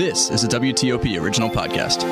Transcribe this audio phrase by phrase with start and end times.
[0.00, 2.06] This is a WTOP original podcast.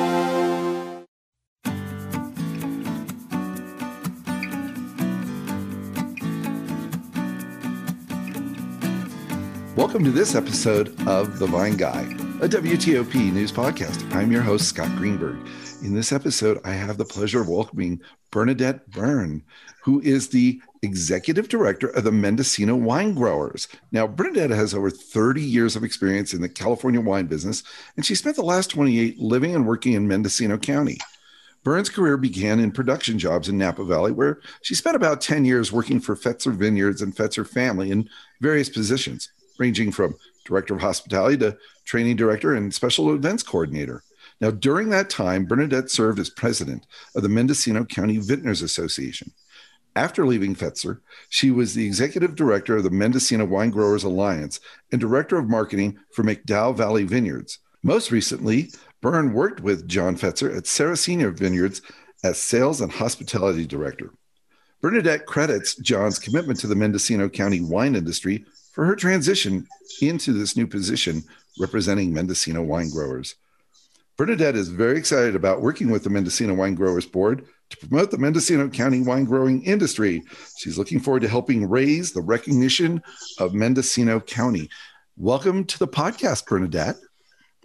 [9.75, 12.01] Welcome to this episode of The Vine Guy,
[12.41, 14.13] a WTOP news podcast.
[14.13, 15.39] I'm your host, Scott Greenberg.
[15.81, 19.41] In this episode, I have the pleasure of welcoming Bernadette Byrne,
[19.83, 23.67] who is the executive director of the Mendocino Wine Growers.
[23.91, 27.63] Now, Bernadette has over 30 years of experience in the California wine business,
[27.95, 30.97] and she spent the last 28 living and working in Mendocino County.
[31.63, 35.71] Byrne's career began in production jobs in Napa Valley, where she spent about 10 years
[35.71, 41.37] working for Fetzer Vineyards and Fetzer Family in various positions, ranging from director of hospitality
[41.37, 44.03] to training director and special events coordinator.
[44.41, 49.31] Now, during that time, Bernadette served as president of the Mendocino County Vintners Association.
[49.95, 54.59] After leaving Fetzer, she was the executive director of the Mendocino Wine Growers Alliance
[54.91, 57.59] and director of marketing for McDowell Valley Vineyards.
[57.83, 58.71] Most recently,
[59.01, 61.81] Byrne worked with John Fetzer at Saracina Vineyards
[62.23, 64.13] as sales and hospitality director.
[64.81, 69.67] Bernadette credits John's commitment to the Mendocino County wine industry for her transition
[70.01, 71.23] into this new position
[71.59, 73.35] representing Mendocino wine growers.
[74.17, 78.17] Bernadette is very excited about working with the Mendocino Wine Growers Board to promote the
[78.17, 80.23] Mendocino County wine growing industry.
[80.57, 83.01] She's looking forward to helping raise the recognition
[83.37, 84.69] of Mendocino County.
[85.17, 86.95] Welcome to the podcast, Bernadette.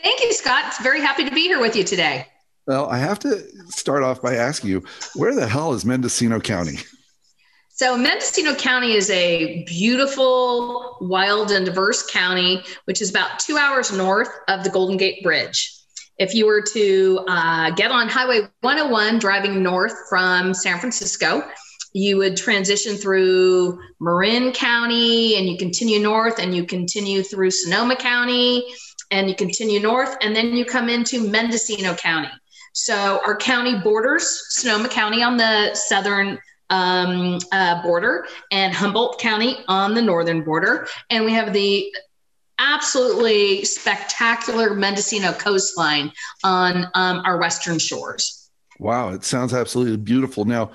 [0.03, 0.65] Thank you, Scott.
[0.67, 2.27] It's very happy to be here with you today.
[2.67, 6.79] Well, I have to start off by asking you, where the hell is Mendocino County?
[7.71, 13.93] So, Mendocino County is a beautiful, wild, and diverse county, which is about two hours
[13.93, 15.74] north of the Golden Gate Bridge.
[16.19, 21.43] If you were to uh, get on Highway 101 driving north from San Francisco,
[21.93, 27.97] you would transition through Marin County and you continue north and you continue through Sonoma
[27.97, 28.65] County
[29.11, 32.31] and you continue north and then you come into Mendocino County.
[32.73, 36.39] So our county borders Sonoma County on the southern
[36.71, 40.89] um, uh, border and Humboldt County on the northern border.
[41.11, 41.95] And we have the
[42.59, 48.51] absolutely spectacular Mendocino coastline on um, our western shores.
[48.79, 50.45] Wow, it sounds absolutely beautiful.
[50.45, 50.73] Now,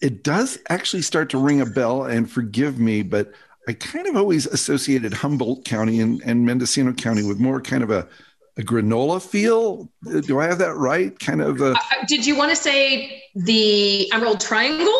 [0.00, 3.32] it does actually start to ring a bell, and forgive me, but
[3.66, 7.90] I kind of always associated Humboldt County and, and Mendocino County with more kind of
[7.90, 8.08] a,
[8.56, 9.90] a granola feel.
[10.22, 11.18] Do I have that right?
[11.18, 11.60] Kind of.
[11.60, 14.94] A- uh, did you want to say the Emerald Triangle?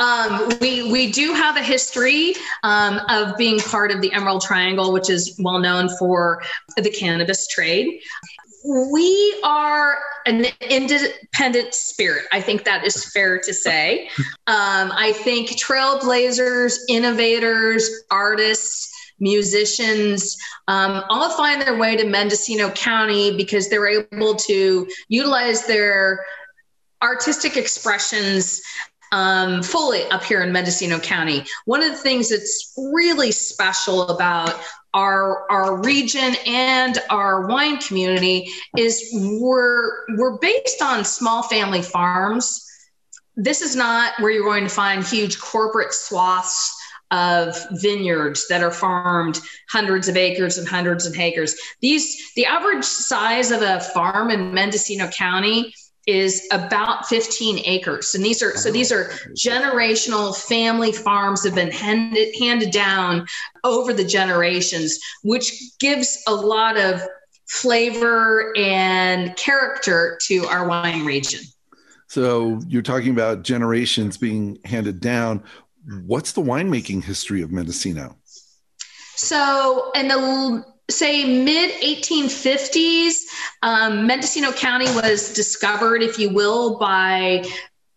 [0.00, 4.92] Um, we we do have a history um, of being part of the Emerald Triangle,
[4.92, 6.42] which is well known for
[6.76, 8.00] the cannabis trade.
[8.64, 12.24] We are an independent spirit.
[12.32, 14.08] I think that is fair to say.
[14.46, 18.90] Um, I think trailblazers, innovators, artists,
[19.20, 20.36] musicians
[20.66, 26.24] um, all find their way to Mendocino County because they're able to utilize their
[27.02, 28.60] artistic expressions
[29.12, 31.44] um, fully up here in Mendocino County.
[31.64, 34.60] One of the things that's really special about
[34.92, 42.66] our our region and our wine community is we're we're based on small family farms.
[43.36, 46.76] This is not where you're going to find huge corporate swaths
[47.12, 51.56] of vineyards that are farmed hundreds of acres and hundreds of acres.
[51.80, 55.72] These the average size of a farm in Mendocino County
[56.06, 58.14] is about 15 acres.
[58.14, 63.26] And these are so these are generational family farms have been handed handed down
[63.64, 67.02] over the generations which gives a lot of
[67.48, 71.40] flavor and character to our wine region.
[72.06, 75.44] So you're talking about generations being handed down.
[76.06, 78.16] What's the winemaking history of mendocino?
[79.16, 83.24] So in the say mid 1850s
[83.62, 87.44] um, mendocino county was discovered if you will by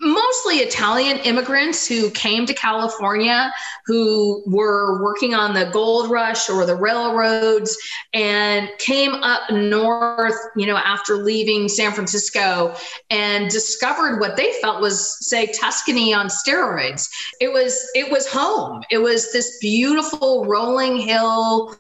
[0.03, 3.53] mostly Italian immigrants who came to California
[3.85, 7.77] who were working on the gold rush or the railroads
[8.13, 12.75] and came up north, you know, after leaving San Francisco
[13.09, 17.09] and discovered what they felt was say Tuscany on steroids.
[17.39, 18.83] It was it was home.
[18.89, 21.75] It was this beautiful rolling hill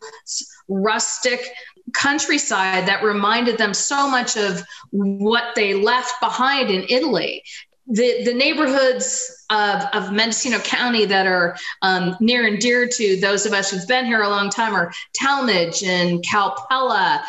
[0.67, 1.49] rustic
[1.93, 7.43] countryside that reminded them so much of what they left behind in Italy.
[7.87, 13.45] The, the neighborhoods of, of Mendocino County that are um, near and dear to those
[13.45, 17.21] of us who've been here a long time are Talmage and Calpella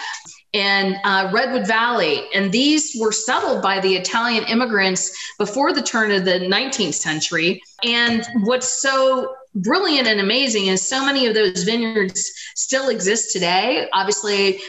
[0.54, 2.22] and uh, Redwood Valley.
[2.32, 7.60] And these were settled by the Italian immigrants before the turn of the 19th century.
[7.82, 13.88] And what's so brilliant and amazing is so many of those vineyards still exist today.
[13.92, 14.60] Obviously,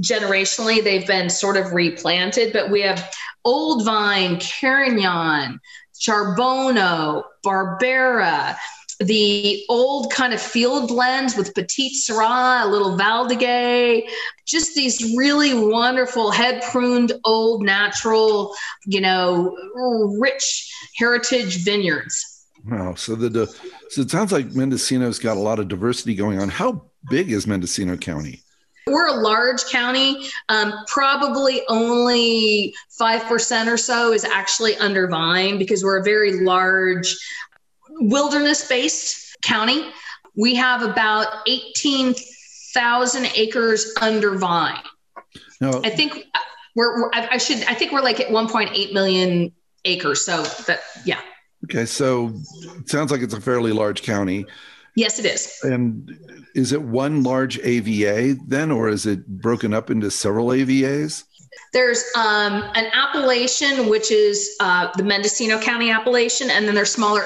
[0.00, 3.12] generationally they've been sort of replanted, but we have
[3.44, 5.60] Old Vine, Carignan,
[6.00, 8.56] Charbono, Barbera,
[9.00, 14.02] the old kind of field blends with Petite Sirah, a little Valdiguié,
[14.44, 18.54] just these really wonderful head pruned old natural,
[18.86, 19.56] you know,
[20.18, 22.37] rich heritage vineyards.
[22.70, 22.94] Wow.
[22.94, 23.46] So the
[23.88, 26.48] so it sounds like Mendocino's got a lot of diversity going on.
[26.48, 28.42] How big is Mendocino County?
[28.86, 30.28] We're a large county.
[30.48, 37.14] Um, probably only 5% or so is actually under vine because we're a very large
[38.00, 39.90] wilderness based county.
[40.36, 44.82] We have about 18,000 acres under vine.
[45.60, 45.82] No.
[45.84, 46.24] I think
[46.74, 49.52] we're, we're, I should, I think we're like at 1.8 million
[49.84, 50.24] acres.
[50.24, 51.20] So that, yeah.
[51.70, 51.84] Okay.
[51.84, 52.32] So
[52.78, 54.46] it sounds like it's a fairly large county.
[54.94, 55.58] Yes, it is.
[55.62, 56.18] And
[56.54, 61.24] is it one large AVA then, or is it broken up into several AVAs?
[61.72, 67.24] There's um, an appellation, which is uh, the Mendocino County appellation, and then there's smaller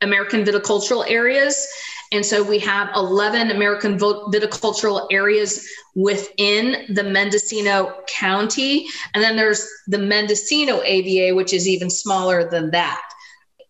[0.00, 1.66] American viticultural areas.
[2.10, 8.86] And so we have 11 American viticultural areas within the Mendocino County.
[9.14, 13.00] And then there's the Mendocino AVA, which is even smaller than that.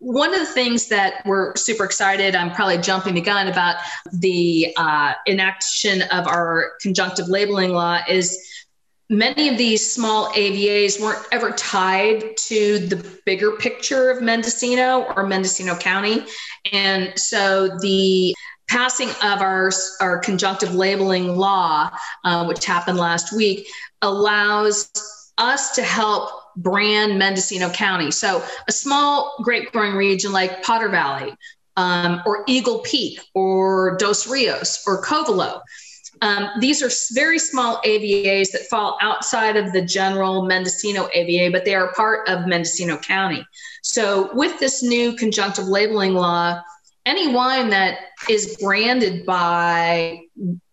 [0.03, 3.77] One of the things that we're super excited, I'm probably jumping the gun about
[4.13, 8.37] the uh, inaction of our conjunctive labeling law, is
[9.09, 15.25] many of these small AVAs weren't ever tied to the bigger picture of Mendocino or
[15.25, 16.25] Mendocino County.
[16.73, 18.35] And so the
[18.69, 19.71] passing of our,
[20.01, 21.91] our conjunctive labeling law,
[22.25, 23.69] uh, which happened last week,
[24.01, 24.91] allows
[25.39, 28.11] us to help brand Mendocino County.
[28.11, 31.35] So a small grape growing region like Potter Valley
[31.77, 35.61] um, or Eagle Peak or Dos Rios or Covelo
[36.23, 41.65] um, these are very small AVAs that fall outside of the general Mendocino AVA, but
[41.65, 43.45] they are part of Mendocino County.
[43.83, 46.61] So, with this new conjunctive labeling law,
[47.07, 47.99] any wine that
[48.31, 50.21] is branded by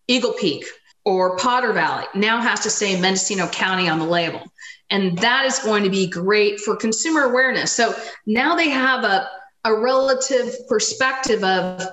[0.07, 0.65] Eagle Peak
[1.03, 4.43] or Potter Valley now has to say Mendocino County on the label.
[4.89, 7.71] And that is going to be great for consumer awareness.
[7.71, 7.95] So
[8.25, 9.29] now they have a,
[9.65, 11.87] a relative perspective of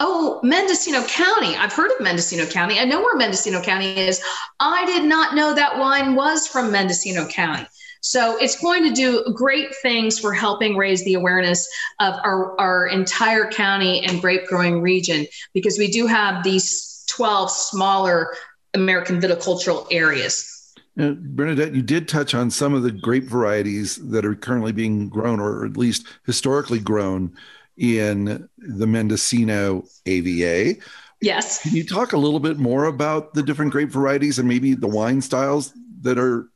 [0.00, 1.56] Oh, Mendocino County.
[1.56, 2.78] I've heard of Mendocino County.
[2.78, 4.22] I know where Mendocino County is.
[4.60, 7.66] I did not know that wine was from Mendocino County.
[8.00, 11.68] So it's going to do great things for helping raise the awareness
[11.98, 17.50] of our, our entire county and grape growing region because we do have these 12
[17.50, 18.34] smaller
[18.74, 20.57] American viticultural areas.
[20.98, 25.08] Now, Bernadette, you did touch on some of the grape varieties that are currently being
[25.08, 27.36] grown or at least historically grown
[27.76, 30.74] in the Mendocino AVA.
[31.20, 31.62] Yes.
[31.62, 34.88] Can you talk a little bit more about the different grape varieties and maybe the
[34.88, 35.72] wine styles
[36.02, 36.48] that are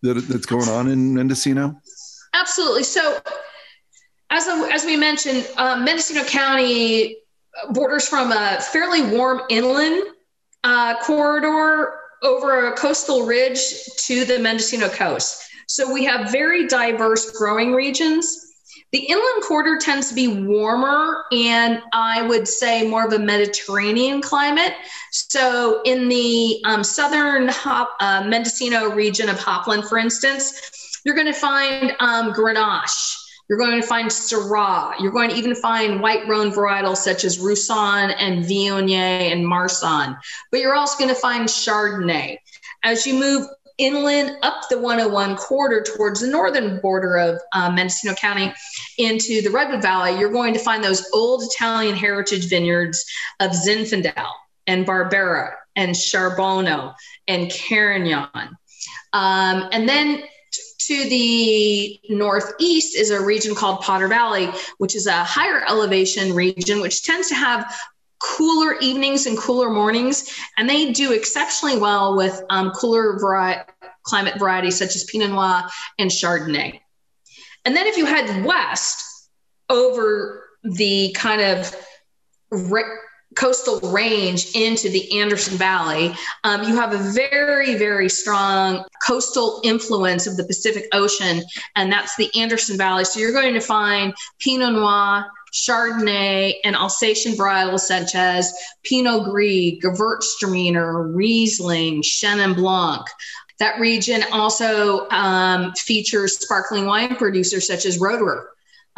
[0.00, 1.78] that, that's going on in Mendocino?
[2.32, 2.84] Absolutely.
[2.84, 3.20] So,
[4.30, 7.18] as as we mentioned, uh, Mendocino County
[7.72, 10.04] borders from a fairly warm inland
[10.64, 13.60] uh, corridor over a coastal ridge
[14.06, 15.44] to the Mendocino coast.
[15.66, 18.46] So we have very diverse growing regions.
[18.90, 24.22] The inland quarter tends to be warmer and I would say more of a Mediterranean
[24.22, 24.72] climate.
[25.10, 31.26] So, in the um, southern Hop, uh, Mendocino region of Hopland, for instance, you're going
[31.26, 33.17] to find um, Grenache.
[33.48, 34.94] You're going to find Syrah.
[35.00, 40.16] You're going to even find white Rhone varietals such as Roussanne and Viognier and Marsanne.
[40.50, 42.38] But you're also going to find Chardonnay.
[42.84, 43.46] As you move
[43.78, 48.52] inland up the 101 corridor towards the northern border of uh, Mendocino County
[48.98, 53.04] into the Redwood Valley, you're going to find those old Italian heritage vineyards
[53.40, 54.30] of Zinfandel
[54.66, 56.94] and Barbera and Charbono
[57.28, 58.28] and Carignan.
[59.12, 60.24] Um, and then
[60.88, 66.80] to the northeast is a region called Potter Valley, which is a higher elevation region,
[66.80, 67.74] which tends to have
[68.20, 73.62] cooler evenings and cooler mornings, and they do exceptionally well with um, cooler vari-
[74.02, 75.64] climate varieties such as Pinot Noir
[75.98, 76.80] and Chardonnay.
[77.66, 79.04] And then if you head west
[79.68, 81.76] over the kind of
[82.50, 82.96] re-
[83.38, 90.26] coastal range into the Anderson Valley, um, you have a very, very strong coastal influence
[90.26, 91.42] of the Pacific Ocean,
[91.76, 93.04] and that's the Anderson Valley.
[93.04, 98.52] So you're going to find Pinot Noir, Chardonnay, and Alsatian varietals such as
[98.82, 103.06] Pinot Gris, Gewürztraminer, Riesling, Chenin Blanc.
[103.60, 108.44] That region also um, features sparkling wine producers such as Roederer.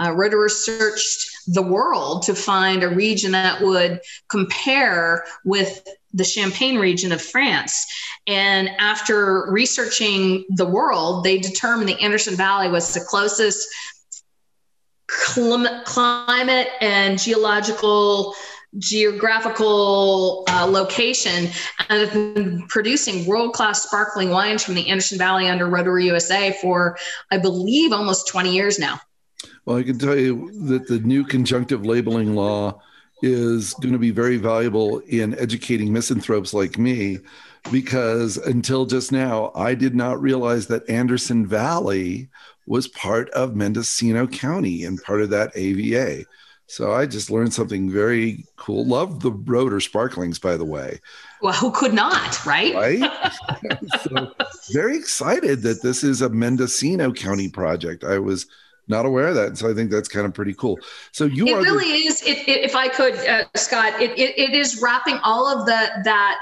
[0.01, 6.79] Uh, Roederer searched the world to find a region that would compare with the Champagne
[6.79, 7.87] region of France.
[8.27, 13.69] And after researching the world, they determined the Anderson Valley was the closest
[15.07, 18.35] climate and geological
[18.79, 21.49] geographical uh, location
[21.89, 26.97] and have been producing world-class sparkling wines from the Anderson Valley under Roederer USA for,
[27.33, 29.01] I believe, almost 20 years now.
[29.65, 32.81] Well, I can tell you that the new conjunctive labeling law
[33.23, 37.19] is going to be very valuable in educating misanthropes like me
[37.71, 42.29] because until just now, I did not realize that Anderson Valley
[42.67, 46.25] was part of Mendocino County and part of that AVA.
[46.67, 48.87] So I just learned something very cool.
[48.87, 51.01] Love the Roederer Sparklings, by the way.
[51.43, 52.75] Well, who could not, right?
[52.75, 53.79] Right.
[54.03, 54.33] so
[54.73, 58.05] very excited that this is a Mendocino County project.
[58.05, 58.47] I was
[58.89, 59.49] not aware of that.
[59.49, 60.79] And so I think that's kind of pretty cool.
[61.13, 62.23] So you it really the- is.
[62.23, 66.39] It, it, if I could, uh, Scott, it, it is wrapping all of the that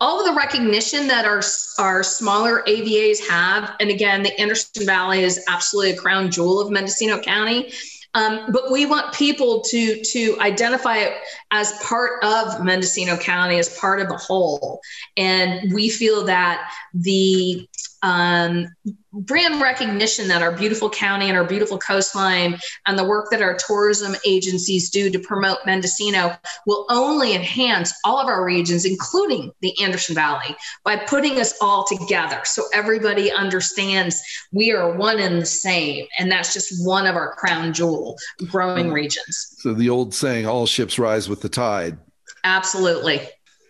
[0.00, 1.42] all of the recognition that our
[1.78, 3.74] our smaller AVAs have.
[3.78, 7.72] And again, the Anderson Valley is absolutely a crown jewel of Mendocino County.
[8.14, 11.14] Um, but we want people to to identify it
[11.50, 14.80] as part of Mendocino County, as part of a whole.
[15.16, 17.66] And we feel that the
[18.02, 18.66] um,
[19.12, 23.56] brand recognition that our beautiful county and our beautiful coastline and the work that our
[23.56, 29.74] tourism agencies do to promote Mendocino will only enhance all of our regions, including the
[29.82, 34.20] Anderson Valley, by putting us all together so everybody understands
[34.52, 36.06] we are one and the same.
[36.18, 38.16] And that's just one of our crown jewel
[38.46, 39.56] growing regions.
[39.58, 41.98] So the old saying, all ships rise with the tide.
[42.44, 43.20] Absolutely.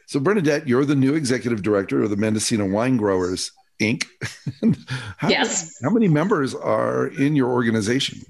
[0.07, 3.51] So, Bernadette, you're the new executive director of the Mendocino Wine Growers.
[3.83, 4.07] Inc.
[5.17, 5.79] how yes.
[5.83, 8.21] How many members are in your organization?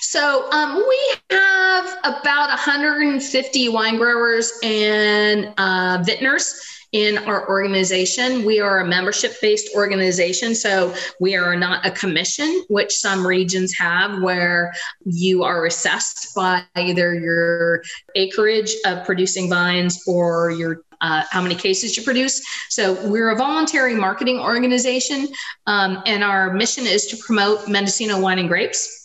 [0.00, 6.60] So um, we have about 150 wine growers and uh, vintners
[6.92, 8.44] in our organization.
[8.44, 13.76] We are a membership based organization, so we are not a commission, which some regions
[13.76, 14.72] have, where
[15.04, 17.82] you are assessed by either your
[18.14, 22.42] acreage of producing vines or your uh, how many cases you produce.
[22.68, 25.28] So we're a voluntary marketing organization,
[25.66, 28.98] um, and our mission is to promote Mendocino wine and grapes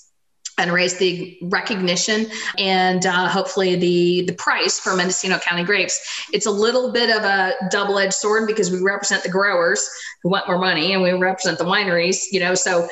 [0.58, 2.28] and raise the recognition
[2.60, 6.28] and uh, hopefully the the price for Mendocino County grapes.
[6.32, 9.90] It's a little bit of a double edged sword because we represent the growers
[10.22, 12.26] who want more money, and we represent the wineries.
[12.32, 12.88] You know, so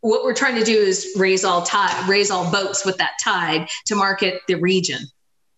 [0.00, 3.68] what we're trying to do is raise all tide, raise all boats with that tide
[3.86, 5.00] to market the region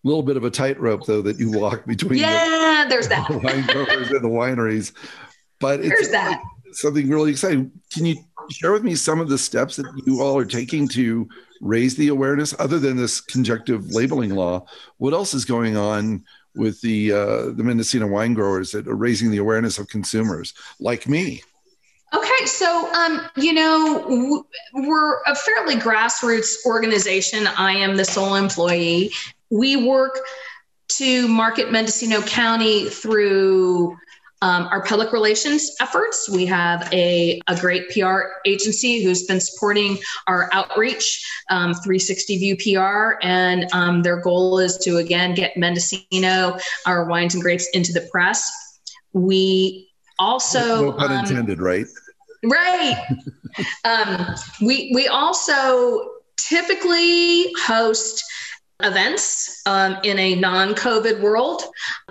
[0.04, 3.28] little bit of a tightrope though that you walk between yeah the, there's that.
[3.28, 4.92] the wine growers and the wineries.
[5.61, 6.42] But it's there's that.
[6.73, 7.73] something really exciting.
[7.92, 8.16] Can you
[8.50, 11.28] share with me some of the steps that you all are taking to
[11.61, 14.66] raise the awareness other than this conjunctive labeling law?
[14.99, 19.30] What else is going on with the uh, the mendocino wine growers that are raising
[19.30, 21.42] the awareness of consumers like me?
[22.14, 27.49] Okay, so um, you know, we're a fairly grassroots organization.
[27.58, 29.11] I am the sole employee,
[29.54, 30.18] we work
[30.88, 33.96] to market Mendocino County through
[34.42, 36.28] um, our public relations efforts.
[36.28, 39.96] We have a, a great PR agency who's been supporting
[40.26, 46.58] our outreach, um, 360 View PR, and um, their goal is to again get Mendocino,
[46.84, 48.52] our wines and grapes, into the press.
[49.12, 51.87] We also no pun um, intended, right?
[52.42, 53.02] Right.
[53.84, 58.25] Um, we we also typically host
[58.83, 61.62] events um, in a non COVID world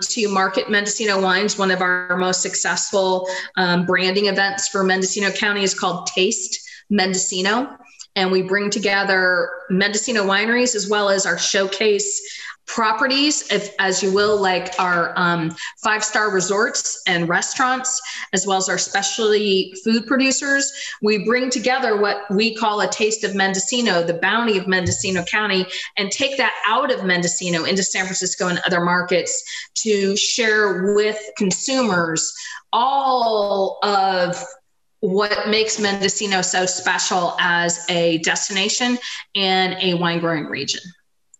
[0.01, 1.57] to market Mendocino wines.
[1.57, 3.27] One of our most successful
[3.57, 7.77] um, branding events for Mendocino County is called Taste Mendocino.
[8.15, 12.21] And we bring together Mendocino wineries as well as our showcase
[12.65, 18.01] properties, if, as you will, like our um, five star resorts and restaurants,
[18.33, 20.71] as well as our specialty food producers.
[21.01, 25.65] We bring together what we call a taste of Mendocino, the bounty of Mendocino County,
[25.97, 29.43] and take that out of Mendocino into San Francisco and other markets
[29.75, 32.33] to share with consumers
[32.71, 34.41] all of
[35.01, 38.97] what makes Mendocino so special as a destination
[39.35, 40.81] and a wine growing region.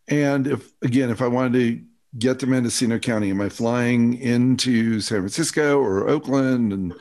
[0.08, 1.82] And if again, if I wanted to
[2.18, 6.74] get to Mendocino County, am I flying into San Francisco or Oakland?
[6.74, 6.94] And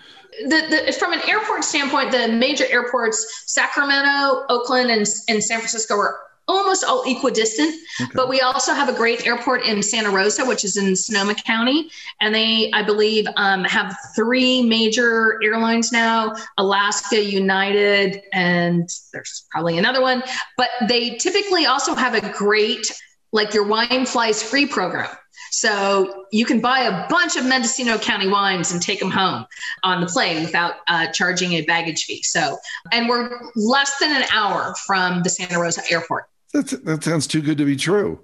[0.45, 5.97] the, the, from an airport standpoint, the major airports, Sacramento, Oakland, and, and San Francisco
[5.97, 6.19] are
[6.57, 7.75] almost all equidistant.
[8.01, 8.11] Okay.
[8.15, 11.91] But we also have a great airport in Santa Rosa, which is in Sonoma County.
[12.21, 19.79] And they, I believe, um, have three major airlines now Alaska, United, and there's probably
[19.79, 20.23] another one.
[20.57, 22.91] But they typically also have a great,
[23.33, 25.09] like your wine flies free program.
[25.53, 29.45] So you can buy a bunch of Mendocino County wines and take them home
[29.83, 32.23] on the plane without uh, charging a baggage fee.
[32.23, 32.57] So,
[32.91, 36.25] and we're less than an hour from the Santa Rosa airport.
[36.53, 38.21] That's, that sounds too good to be true.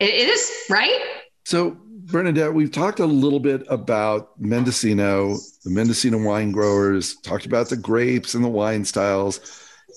[0.00, 1.00] it, is, right?
[1.44, 7.68] So, Bernadette, we've talked a little bit about Mendocino, the Mendocino wine growers, talked about
[7.68, 9.40] the grapes and the wine styles.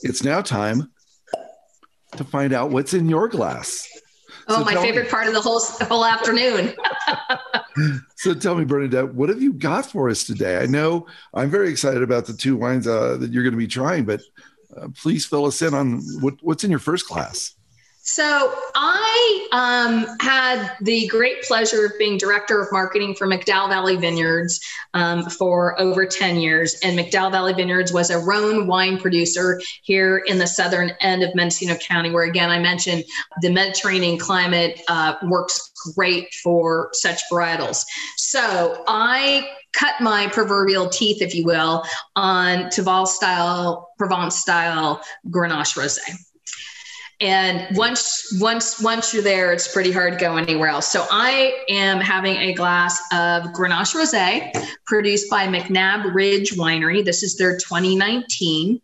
[0.02, 0.92] It's now time
[2.16, 3.88] to find out what's in your glass.
[4.48, 5.10] Oh, so my favorite me.
[5.10, 6.74] part of the whole whole afternoon.
[8.16, 10.58] so tell me, Bernadette, what have you got for us today?
[10.58, 13.68] I know I'm very excited about the two wines uh, that you're going to be
[13.68, 14.22] trying, but
[14.76, 17.54] uh, please fill us in on what, what's in your first glass.
[18.12, 23.98] So I um, had the great pleasure of being director of marketing for McDowell Valley
[23.98, 24.60] Vineyards
[24.96, 26.76] um, for over 10 years.
[26.82, 31.36] And McDowell Valley Vineyards was a Rhone wine producer here in the southern end of
[31.36, 33.04] Mendocino County, where again, I mentioned
[33.42, 37.86] the Mediterranean climate uh, works great for such varietals.
[38.18, 41.86] So I cut my proverbial teeth, if you will,
[42.16, 45.00] on Tavel style, Provence style
[45.30, 46.18] Grenache Rosé
[47.22, 50.88] and once once once you're there it's pretty hard to go anywhere else.
[50.88, 57.04] So i am having a glass of grenache rosé produced by mcnab ridge winery.
[57.04, 58.82] This is their 2019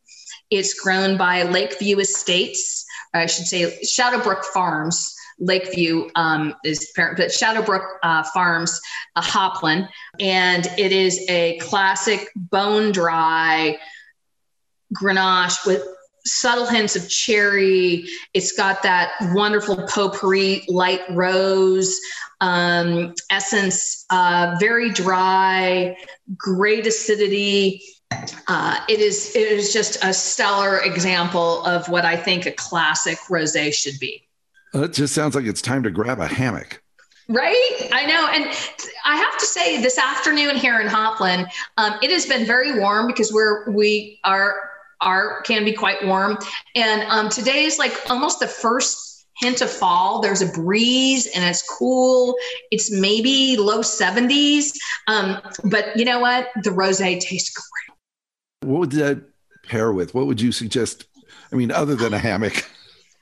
[0.52, 2.86] it's grown by lakeview estates.
[3.14, 5.14] I should say shadowbrook farms.
[5.38, 8.80] Lakeview um, is parent, but Shadowbrook uh, Farms,
[9.18, 13.78] a Hopland, and it is a classic bone dry
[14.94, 15.84] Grenache with
[16.26, 18.06] subtle hints of cherry.
[18.34, 22.00] It's got that wonderful potpourri light rose
[22.42, 25.98] um, essence, uh, very dry,
[26.38, 27.82] great acidity.
[28.48, 33.18] Uh, it is it is just a stellar example of what I think a classic
[33.30, 34.28] rosé should be.
[34.74, 36.82] it just sounds like it's time to grab a hammock.
[37.28, 38.46] Right, I know, and
[39.04, 43.08] I have to say, this afternoon here in Hopland, um, it has been very warm
[43.08, 46.38] because we're we are are can be quite warm.
[46.76, 50.22] And um, today is like almost the first hint of fall.
[50.22, 52.36] There's a breeze and it's cool.
[52.72, 54.72] It's maybe low 70s.
[55.08, 56.50] Um, but you know what?
[56.64, 57.98] The rosé tastes great.
[58.70, 59.24] What would that
[59.64, 60.14] pair with?
[60.14, 61.06] What would you suggest?
[61.52, 62.66] I mean, other than a hammock.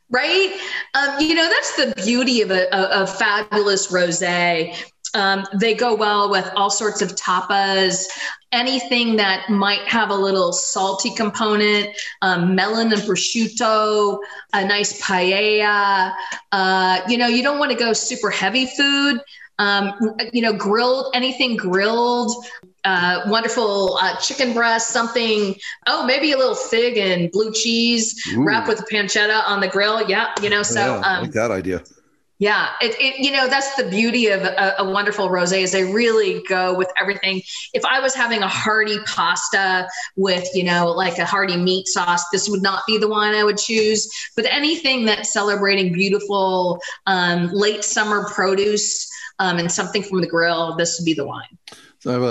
[0.09, 0.55] Right.
[0.93, 4.77] Um, you know, that's the beauty of a, a, a fabulous rosé.
[5.15, 8.07] Um, they go well with all sorts of tapas,
[8.53, 11.89] anything that might have a little salty component,
[12.21, 14.19] um, melon and prosciutto,
[14.53, 16.13] a nice paella.
[16.51, 19.19] Uh, you know, you don't want to go super heavy food.
[19.59, 19.93] Um,
[20.31, 22.31] you know, grilled, anything grilled,
[22.85, 25.55] uh, wonderful uh, chicken breast, something,
[25.87, 28.43] oh, maybe a little fig and blue cheese Ooh.
[28.43, 30.09] wrapped with pancetta on the grill.
[30.09, 30.79] Yeah, you know, so.
[30.79, 31.83] Yeah, um, like that idea.
[32.43, 35.85] Yeah, it, it, you know that's the beauty of a, a, wonderful rosé is they
[35.85, 37.41] really go with everything.
[37.73, 42.25] If I was having a hearty pasta with you know like a hearty meat sauce,
[42.33, 44.11] this would not be the wine I would choose.
[44.35, 50.75] But anything that's celebrating beautiful um, late summer produce um, and something from the grill,
[50.75, 51.57] this would be the wine.
[51.99, 52.23] So I have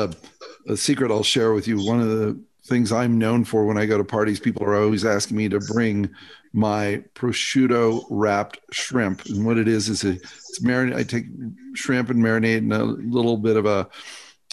[0.69, 1.83] a, a secret I'll share with you.
[1.87, 5.05] One of the things I'm known for when I go to parties, people are always
[5.05, 6.09] asking me to bring
[6.53, 9.25] my prosciutto wrapped shrimp.
[9.27, 10.97] And what it is is a, it's marinade.
[10.97, 11.27] I take
[11.75, 13.89] shrimp and marinate in a little bit of a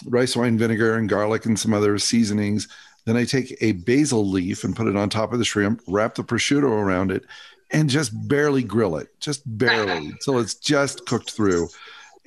[0.06, 2.68] rice wine vinegar and garlic and some other seasonings.
[3.04, 6.14] Then I take a basil leaf and put it on top of the shrimp, wrap
[6.14, 7.24] the prosciutto around it,
[7.70, 11.68] and just barely grill it, just barely, until it's just cooked through.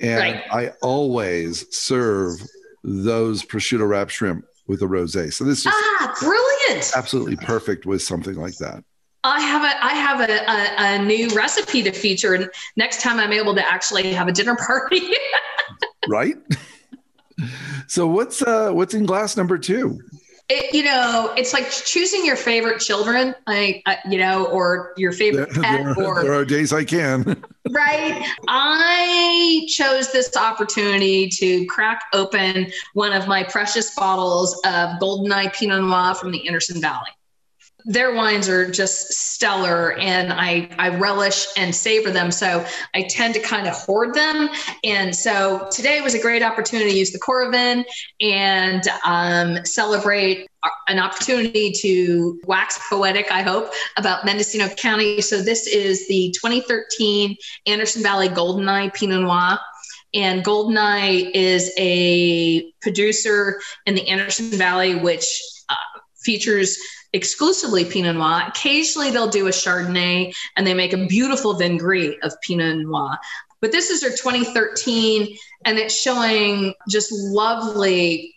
[0.00, 0.44] And right.
[0.50, 2.40] I always serve
[2.82, 5.32] those prosciutto wrapped shrimp with a rosé.
[5.32, 8.84] So this is ah, brilliant, absolutely perfect with something like that.
[9.24, 13.18] I have a I have a, a, a, new recipe to feature, and next time
[13.18, 15.00] I'm able to actually have a dinner party.
[16.08, 16.36] right.
[17.86, 20.00] So what's uh what's in glass number two?
[20.50, 25.12] It, you know, it's like choosing your favorite children, like uh, you know, or your
[25.12, 25.96] favorite there, pet.
[25.96, 27.42] There, or there are days I can.
[27.70, 28.26] right.
[28.46, 35.82] I chose this opportunity to crack open one of my precious bottles of Goldeneye Pinot
[35.82, 37.10] Noir from the Anderson Valley
[37.84, 42.30] their wines are just stellar and I, I relish and savor them.
[42.30, 44.48] So I tend to kind of hoard them.
[44.84, 47.84] And so today was a great opportunity to use the Coravin
[48.20, 50.48] and um, celebrate
[50.88, 55.20] an opportunity to wax poetic, I hope, about Mendocino County.
[55.20, 59.58] So this is the 2013 Anderson Valley Goldeneye Pinot Noir.
[60.14, 65.26] And Goldeneye is a producer in the Anderson Valley, which
[65.68, 65.74] uh,
[66.24, 66.78] features
[67.14, 68.42] exclusively Pinot Noir.
[68.48, 73.16] Occasionally they'll do a Chardonnay and they make a beautiful Vin Gris of Pinot Noir.
[73.60, 78.34] But this is their 2013 and it's showing just lovely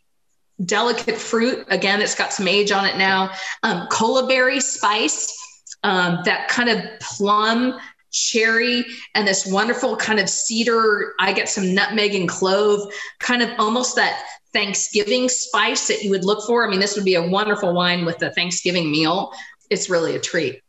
[0.64, 1.66] delicate fruit.
[1.70, 3.32] Again, it's got some age on it now.
[3.64, 5.36] Um, cola berry spice,
[5.84, 7.78] um, that kind of plum
[8.12, 8.86] cherry
[9.16, 11.14] and this wonderful kind of cedar.
[11.20, 16.26] I get some nutmeg and clove, kind of almost that Thanksgiving spice that you would
[16.26, 16.66] look for.
[16.66, 19.32] I mean, this would be a wonderful wine with a Thanksgiving meal.
[19.70, 20.62] It's really a treat.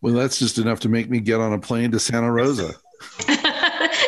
[0.00, 2.74] Well, that's just enough to make me get on a plane to Santa Rosa.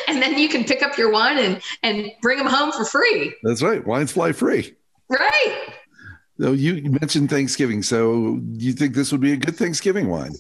[0.08, 3.34] and then you can pick up your wine and, and bring them home for free.
[3.42, 3.84] That's right.
[3.86, 4.74] Wines fly free.
[5.08, 5.68] Right.
[6.40, 7.82] So you mentioned Thanksgiving.
[7.82, 10.32] So you think this would be a good Thanksgiving wine?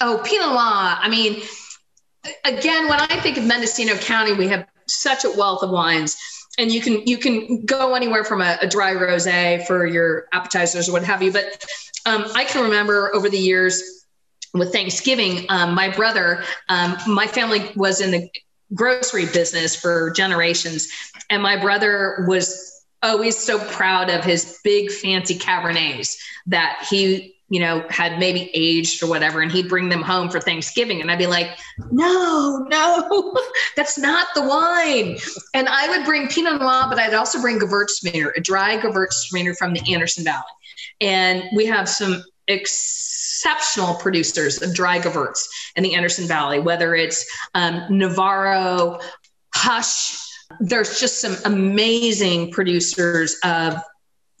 [0.00, 0.58] Oh, Pinot Noir.
[0.58, 1.42] I mean,
[2.44, 6.16] again, when I think of Mendocino County, we have such a wealth of wines.
[6.58, 10.88] And you can you can go anywhere from a, a dry rosé for your appetizers
[10.88, 11.32] or what have you.
[11.32, 11.64] But
[12.04, 14.04] um, I can remember over the years
[14.54, 18.30] with Thanksgiving, um, my brother, um, my family was in the
[18.74, 20.88] grocery business for generations,
[21.30, 26.16] and my brother was always so proud of his big fancy Cabernets
[26.46, 30.38] that he you know, had maybe aged or whatever, and he'd bring them home for
[30.38, 31.00] Thanksgiving.
[31.00, 31.58] And I'd be like,
[31.90, 33.36] no, no,
[33.76, 35.16] that's not the wine.
[35.54, 39.72] And I would bring Pinot Noir, but I'd also bring Gewürztraminer, a dry Gewürztraminer from
[39.72, 40.44] the Anderson Valley.
[41.00, 47.24] And we have some exceptional producers of dry Gewürz in the Anderson Valley, whether it's
[47.54, 49.00] um, Navarro,
[49.54, 50.18] Husch.
[50.60, 53.78] There's just some amazing producers of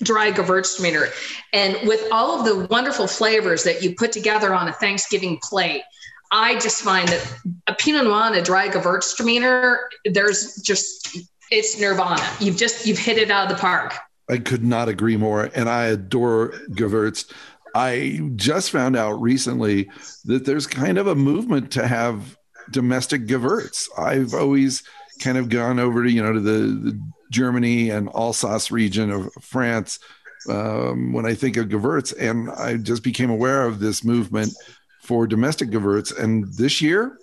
[0.02, 1.10] dry Gewürztraminer.
[1.52, 5.82] And with all of the wonderful flavors that you put together on a Thanksgiving plate,
[6.30, 7.34] I just find that
[7.66, 11.18] a Pinot Noir and a dry Gewürztraminer, there's just,
[11.50, 12.22] it's nirvana.
[12.38, 13.94] You've just, you've hit it out of the park.
[14.28, 15.50] I could not agree more.
[15.54, 17.32] And I adore Gewürz.
[17.74, 19.90] I just found out recently
[20.24, 22.36] that there's kind of a movement to have
[22.70, 23.88] domestic Gewürz.
[23.96, 24.82] I've always
[25.20, 29.32] kind of gone over to, you know, to the, the Germany and Alsace region of
[29.40, 29.98] France
[30.48, 32.14] um, when I think of Gewürz.
[32.18, 34.52] And I just became aware of this movement
[35.02, 36.16] for domestic Gewürz.
[36.18, 37.16] And this year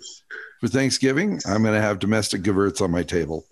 [0.60, 3.44] for Thanksgiving, I'm going to have domestic Gewürz on my table.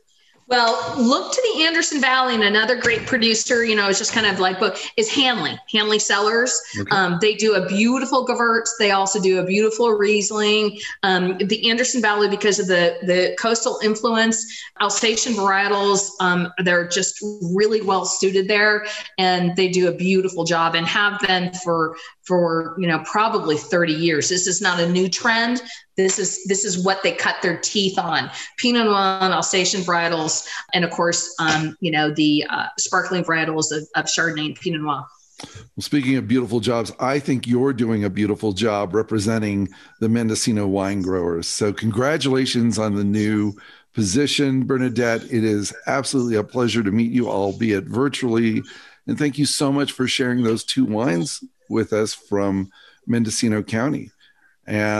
[0.47, 4.27] Well, look to the Anderson Valley, and another great producer, you know, is just kind
[4.27, 6.61] of like, but is Handley, Handley Cellars.
[6.79, 6.91] Okay.
[6.91, 8.69] Um, they do a beautiful Gewurz.
[8.79, 10.79] They also do a beautiful Riesling.
[11.03, 17.19] Um, the Anderson Valley, because of the the coastal influence, Alsatian varietals, um, they're just
[17.55, 22.75] really well suited there, and they do a beautiful job and have been for for
[22.79, 25.63] you know probably 30 years this is not a new trend
[25.97, 30.47] this is this is what they cut their teeth on pinot noir and alsatian varietals
[30.73, 34.81] and of course um, you know the uh, sparkling varietals of, of chardonnay and pinot
[34.81, 35.05] noir
[35.43, 39.69] well, speaking of beautiful jobs, I think you're doing a beautiful job representing
[40.01, 41.49] the Mendocino wine growers.
[41.49, 43.53] So, congratulations on the new
[43.95, 45.25] position, Bernadette.
[45.25, 48.63] It is absolutely a pleasure to meet you, albeit virtually.
[49.07, 52.71] And thank you so much for sharing those two wines with us from
[53.07, 54.11] Mendocino County.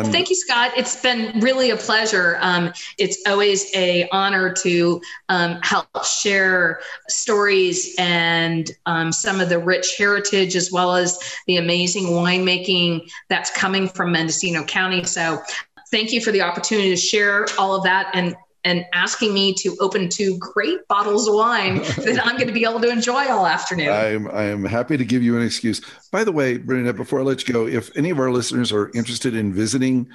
[0.05, 0.73] And thank you, Scott.
[0.77, 2.37] It's been really a pleasure.
[2.41, 9.59] Um, it's always a honor to um, help share stories and um, some of the
[9.59, 15.05] rich heritage, as well as the amazing winemaking that's coming from Mendocino County.
[15.05, 15.41] So,
[15.91, 19.77] thank you for the opportunity to share all of that and and asking me to
[19.81, 23.47] open two great bottles of wine that I'm going to be able to enjoy all
[23.47, 23.91] afternoon.
[23.91, 25.81] I'm I am happy to give you an excuse.
[26.11, 28.91] By the way, Bernadette, before I let you go, if any of our listeners are
[28.95, 30.09] interested in visiting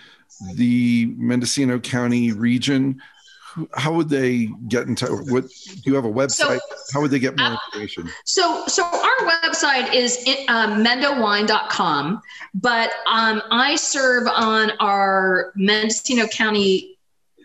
[0.55, 3.01] the Mendocino County region,
[3.73, 5.09] how would they get in touch?
[5.09, 6.59] What do you have a website?
[6.59, 8.09] So, how would they get more uh, information?
[8.25, 12.21] So, so our website is uh, mendowine.com,
[12.53, 16.98] but um, I serve on our Mendocino County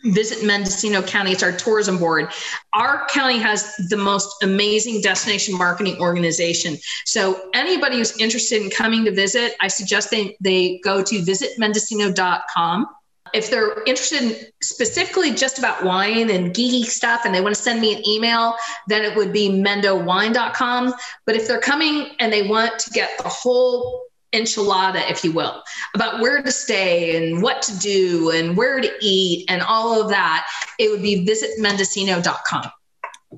[0.04, 1.32] visit Mendocino County.
[1.32, 2.30] It's our tourism board.
[2.72, 6.76] Our county has the most amazing destination marketing organization.
[7.04, 12.86] So anybody who's interested in coming to visit, I suggest they, they go to visitmendocino.com.
[13.32, 17.60] If they're interested in specifically just about wine and geeky stuff and they want to
[17.60, 18.54] send me an email,
[18.86, 20.94] then it would be mendowine.com.
[21.26, 25.62] But if they're coming and they want to get the whole enchilada, if you will,
[25.94, 30.08] about where to stay and what to do and where to eat and all of
[30.10, 30.46] that,
[30.78, 32.70] it would be visitmendocino.com.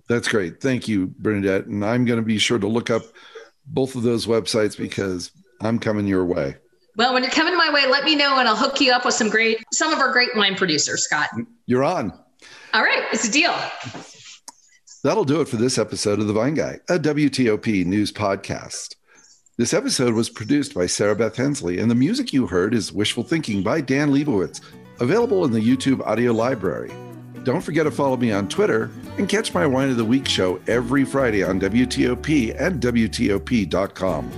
[0.09, 0.61] That's great.
[0.61, 1.67] Thank you, Bernadette.
[1.67, 3.03] And I'm going to be sure to look up
[3.67, 5.31] both of those websites because
[5.61, 6.57] I'm coming your way.
[6.97, 9.15] Well, when you're coming my way, let me know and I'll hook you up with
[9.15, 11.29] some great, some of our great wine producers, Scott.
[11.37, 12.13] Mm, you're on.
[12.73, 13.55] All right, it's a deal.
[15.03, 18.97] That'll do it for this episode of The Vine Guy, a WTOP news podcast.
[19.59, 23.23] This episode was produced by Sarah Beth Hensley, and the music you heard is Wishful
[23.23, 24.61] Thinking by Dan Lebowitz,
[25.01, 26.93] available in the YouTube audio library.
[27.43, 30.61] Don't forget to follow me on Twitter and catch my Wine of the Week show
[30.67, 34.31] every Friday on WTOP and WTOP.com.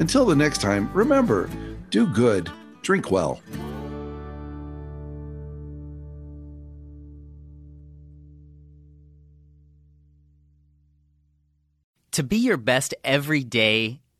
[0.00, 1.48] Until the next time, remember
[1.90, 2.50] do good,
[2.82, 3.40] drink well.
[12.10, 14.00] To be your best every day,